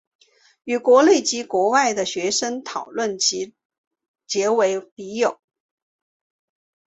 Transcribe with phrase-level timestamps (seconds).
[0.63, 1.47] 与国内及外
[1.93, 3.53] 国的学生讨论及
[4.25, 5.39] 结为笔友。